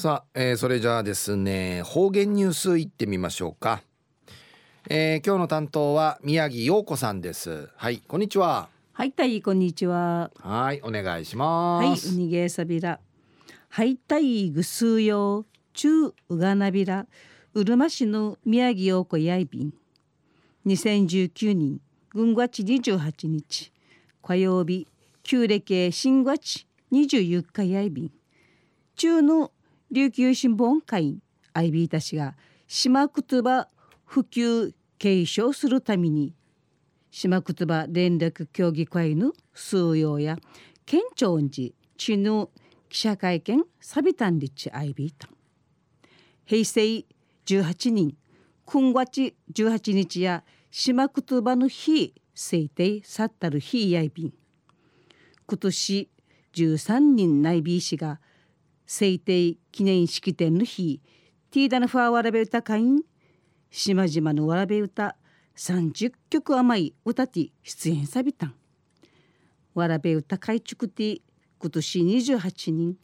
[0.00, 3.82] さあ、えー、それじゃあですね方言ニュースいってみましょうか、
[4.88, 7.68] えー、今日の担当は宮城陽子さんです。
[7.74, 8.68] はいこんにちは。
[8.92, 10.30] はいたいこんにちは。
[10.38, 12.10] はいお願いします。
[12.10, 13.00] はいうにげさびら
[13.70, 17.08] はいたいぐすうよ中うがなびら。
[17.54, 19.74] うるま市の宮城陽子やいびん。
[20.64, 21.80] 2019年
[22.10, 23.72] 軍月28日
[24.22, 24.86] 火曜日
[25.24, 28.12] 旧暦新月24日やいびん。
[28.94, 29.50] 中の
[29.90, 31.22] 琉球新聞会員
[31.54, 33.68] IB たちが島言葉
[34.04, 36.34] 普及継承するために
[37.10, 40.36] 島言葉連絡協議会の数用や
[40.84, 42.50] 県庁寺地の
[42.90, 45.28] 記者会見サビタンリッチ IB た
[46.44, 47.04] 平成
[47.46, 48.14] 18人
[48.66, 54.34] 今月18日や島言葉の日制定去ったる日やいびん
[55.46, 56.10] 今年
[56.54, 58.20] 13人内 B 氏が
[58.88, 61.02] 制定記念式典の日
[61.50, 63.02] ティーダのファーワラベ歌会員
[63.70, 65.14] 島々のわらべ歌
[65.56, 68.54] 30曲余い歌って出演さびたん。
[69.74, 71.20] わらべ歌会畜て
[71.58, 72.96] 今年28人。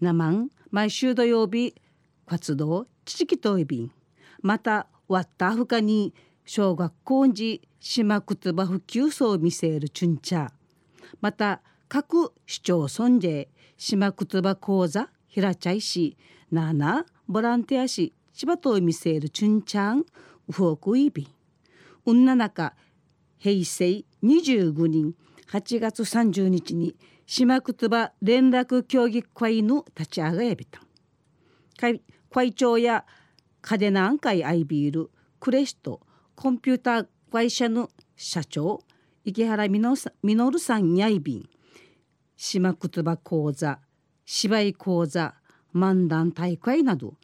[0.00, 1.76] 生毎週土曜日
[2.26, 3.92] 活動知識といびん
[4.40, 6.12] またわったふかに
[6.44, 10.50] 小学校時島言葉普及層を見せるチュンチャー。
[11.20, 11.62] また
[11.94, 16.16] 各市町村で島言葉講座平茶いし
[16.50, 20.06] ななボランティアし千葉と見せるチュンチャン
[20.48, 21.28] ウフォークイビ
[22.06, 22.72] うんな中
[23.36, 25.14] 平成25人
[25.50, 30.80] 8月30日に島言葉連絡協議会の立ち上がやびた。
[31.76, 33.04] 会会長や
[33.60, 36.00] 嘉手納会アイビールクレスト
[36.36, 38.80] コンピューター会社の社長
[39.26, 41.51] 池原稔さんやいびん。
[42.36, 43.80] 島言葉講座
[44.24, 45.34] 芝居講座
[45.74, 47.14] 漫談大会など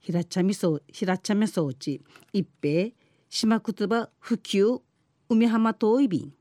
[0.00, 2.00] 平茶みそ平茶め装置
[2.32, 2.90] 一平
[3.28, 4.80] 島言葉普及
[5.28, 6.32] 海浜遠い便。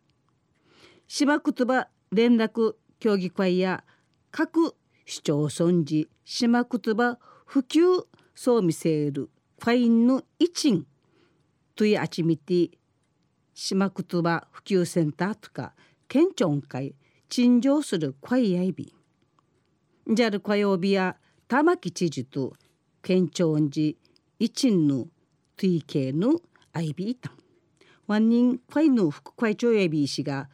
[1.07, 3.83] 島言葉連絡協議会や
[4.31, 7.81] 各市町村時島言葉普及
[8.33, 9.29] そう見せる
[9.59, 10.85] ファインの一員
[11.75, 12.71] といあちみて
[13.53, 15.73] 島言葉普及センターとか
[16.07, 16.95] 県庁会
[17.31, 18.94] 陳情する会やいび
[20.06, 21.16] じゃる火曜日や
[21.47, 22.52] 玉城知事と
[23.02, 23.96] 県庁寺
[24.38, 25.08] 一の
[25.58, 26.42] 推計の
[26.74, 27.38] アイビータン
[28.06, 30.50] ワン人会の副会長やび氏が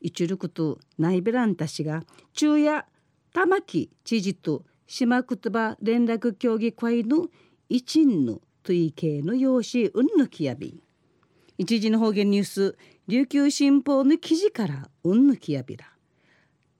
[0.00, 2.84] 一ることないべらんたしが昼夜
[3.32, 7.28] 玉城知事と島言葉連絡協議会の
[7.68, 10.82] 一の推計の用紙うんぬきやび。
[11.56, 12.76] 一時の方言ニュース
[13.06, 15.95] 琉球新報の記事からうんぬきやびら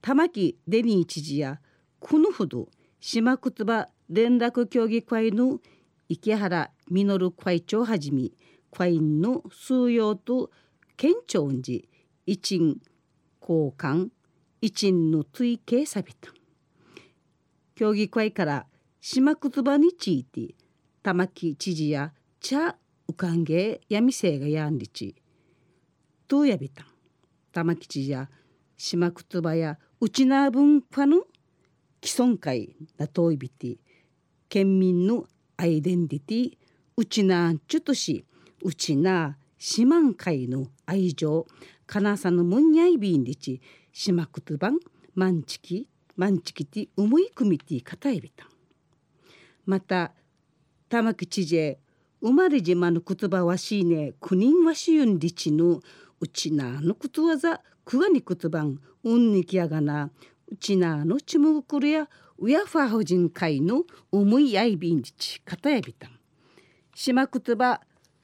[0.07, 1.59] 玉城デニー知事や
[1.99, 2.69] このほど
[3.01, 5.59] 島言葉連絡協議会の
[6.07, 8.29] 池原稔会長はじめ
[8.71, 10.49] 会員の数用と
[10.95, 11.83] 県庁寺
[12.25, 12.77] 一員
[13.41, 14.07] 交換
[14.61, 16.31] 一員の追計さびた。
[17.75, 18.65] 協議会から
[19.01, 20.55] 島言葉について
[21.03, 22.77] 玉城知事や茶
[23.09, 25.15] うかんげやみせがやんりち
[26.29, 26.85] とやびた
[27.51, 28.29] 玉城知事や
[28.77, 31.23] 島言葉やうちな文化の
[32.03, 33.77] 既存会なといびて
[34.49, 35.25] 県民の
[35.57, 36.57] アイデンティティ
[36.95, 38.25] うちなちゅとし
[38.61, 41.47] うちな四万会の愛情
[41.87, 43.61] かなさのむんにゃいびんりち
[43.91, 44.77] しまくとばん
[45.15, 48.45] まんちきまんちきてうむいくみてかたえびた
[49.65, 50.13] また
[50.89, 51.77] 玉城知事
[52.21, 55.81] 生まれ島の言葉わしいね九人わしゆんりちの
[56.19, 60.11] うちなのことわざくがに言葉んうんにきやがな
[60.49, 66.19] うちなのちむぐくるやうやファ婦人会の思いやいびんじちかたやびたん。
[66.93, 67.79] 島言葉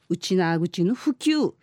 [0.09, 1.53] うちなぐちの普及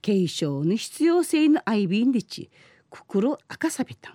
[0.00, 2.50] 継承の必要性のあいびんでち
[2.88, 4.14] 心あかさびたん。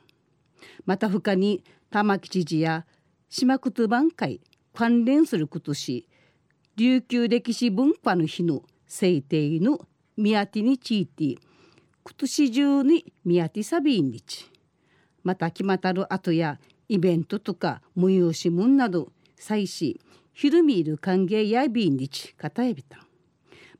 [0.88, 2.88] また他に玉城知事や
[3.30, 4.42] 島言葉会
[4.74, 6.08] 関連することし
[6.76, 11.38] 琉球歴史文化の日の制定の宮手について
[12.04, 14.50] 今年中に宮手サビン日
[15.24, 16.60] また決またる後や
[16.90, 20.00] イベントとか催し物など祭祀
[20.34, 23.06] ひるみいる歓迎やびん日かたえびた。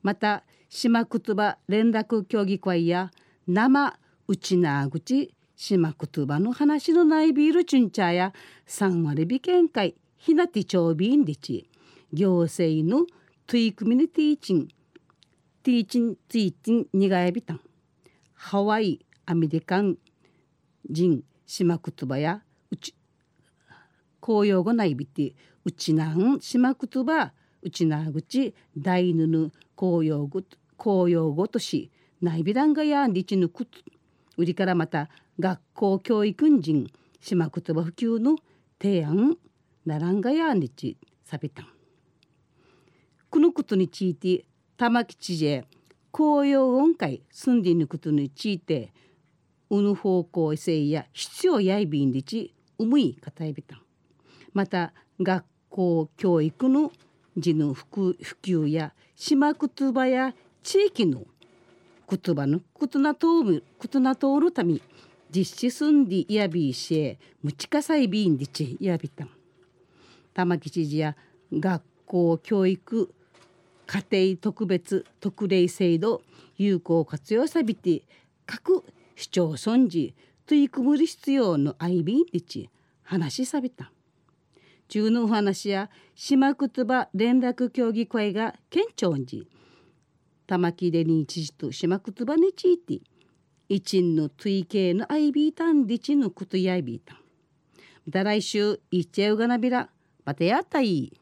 [0.02, 3.10] また島言葉連絡協議会や
[3.46, 3.98] 生
[4.28, 8.32] うちなぐち島言葉の話のないビールチュンチャーや
[8.66, 11.68] 3割美見会ひなてちょうびん日
[12.12, 13.06] 行政の
[13.46, 14.68] トゥイクミニティーチン
[15.62, 17.60] ティーチンティーチンにがやびたん。
[18.44, 19.96] ハワイアメリカン
[20.90, 22.42] 人島言葉や
[22.72, 22.92] うち
[24.18, 30.42] 公用語ないびてうちなんしまくとばうちなぐち大ぬぬ公用語
[30.76, 33.78] 公用語としないびらんがやんりちぬくと
[34.36, 36.90] 売りからまた学校教育人
[37.20, 38.36] 島言葉普及の
[38.82, 39.36] 提案
[39.86, 41.68] ならんがやんりちさびたん。
[43.30, 44.44] このことについて
[44.76, 45.62] 玉吉知事
[46.12, 48.92] 公用音階住んでいることについて
[49.70, 53.80] うぬ方向性や必要やいびんりちうむいかたいびたん。
[54.52, 56.92] また学校教育の
[57.36, 61.22] 字の普及や島言葉や地域の
[62.08, 64.80] 言葉のことなとることなとるため
[65.34, 69.30] 実施すんでいやびいしえむちかさいびんでちやびたん。
[70.34, 71.16] 玉城知事や
[71.50, 73.14] 学校教育
[73.86, 76.22] 家庭特別特例制度
[76.56, 78.02] 有効活用さびて
[78.46, 78.84] 各
[79.16, 80.14] 市町村時
[80.46, 82.68] 取り組む必要の愛びんでち
[83.02, 83.92] 話しさびた。
[84.88, 89.46] 中のお話や島言葉連絡協議会が県庁に
[90.46, 93.00] 玉木でに知事と島言葉について
[93.68, 97.16] 一の追形のアイビータンディチのことやいびいた。
[98.04, 99.88] また来週いっちゃうがなびら
[100.24, 101.12] またやったい。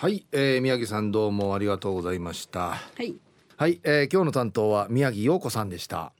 [0.00, 2.68] はい、えー、宮城さんどうもありがとうございました。
[2.68, 3.16] はい、
[3.56, 6.17] はい、えー、今日の担当は宮城陽子さんでした、はい